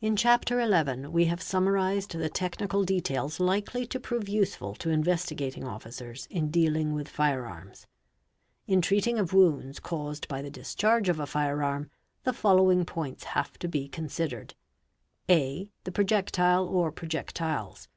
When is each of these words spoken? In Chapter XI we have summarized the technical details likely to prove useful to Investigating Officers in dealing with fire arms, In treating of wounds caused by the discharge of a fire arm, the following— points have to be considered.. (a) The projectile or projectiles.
In 0.00 0.16
Chapter 0.16 0.58
XI 0.66 1.08
we 1.08 1.26
have 1.26 1.42
summarized 1.42 2.12
the 2.12 2.30
technical 2.30 2.84
details 2.84 3.38
likely 3.38 3.86
to 3.88 4.00
prove 4.00 4.26
useful 4.26 4.74
to 4.76 4.88
Investigating 4.88 5.62
Officers 5.66 6.26
in 6.30 6.50
dealing 6.50 6.94
with 6.94 7.06
fire 7.06 7.44
arms, 7.44 7.86
In 8.66 8.80
treating 8.80 9.18
of 9.18 9.34
wounds 9.34 9.78
caused 9.78 10.26
by 10.26 10.40
the 10.40 10.48
discharge 10.48 11.10
of 11.10 11.20
a 11.20 11.26
fire 11.26 11.62
arm, 11.62 11.90
the 12.24 12.32
following— 12.32 12.86
points 12.86 13.24
have 13.24 13.58
to 13.58 13.68
be 13.68 13.88
considered.. 13.90 14.54
(a) 15.28 15.70
The 15.84 15.92
projectile 15.92 16.66
or 16.66 16.90
projectiles. 16.90 17.88